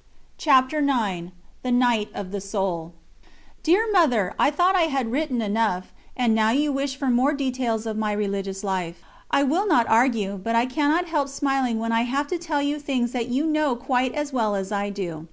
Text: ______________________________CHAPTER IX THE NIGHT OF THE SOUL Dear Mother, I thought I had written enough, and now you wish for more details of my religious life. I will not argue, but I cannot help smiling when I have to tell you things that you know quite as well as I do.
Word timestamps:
______________________________CHAPTER 0.38 0.78
IX 0.78 1.30
THE 1.62 1.70
NIGHT 1.70 2.08
OF 2.14 2.30
THE 2.30 2.40
SOUL 2.40 2.94
Dear 3.62 3.84
Mother, 3.92 4.32
I 4.38 4.50
thought 4.50 4.74
I 4.74 4.84
had 4.84 5.12
written 5.12 5.42
enough, 5.42 5.92
and 6.16 6.34
now 6.34 6.52
you 6.52 6.72
wish 6.72 6.96
for 6.96 7.08
more 7.08 7.34
details 7.34 7.84
of 7.84 7.98
my 7.98 8.12
religious 8.12 8.64
life. 8.64 9.02
I 9.30 9.42
will 9.42 9.66
not 9.66 9.86
argue, 9.90 10.38
but 10.42 10.56
I 10.56 10.64
cannot 10.64 11.04
help 11.08 11.28
smiling 11.28 11.78
when 11.78 11.92
I 11.92 12.04
have 12.04 12.28
to 12.28 12.38
tell 12.38 12.62
you 12.62 12.78
things 12.78 13.12
that 13.12 13.28
you 13.28 13.44
know 13.44 13.76
quite 13.76 14.14
as 14.14 14.32
well 14.32 14.54
as 14.54 14.72
I 14.72 14.88
do. 14.88 15.28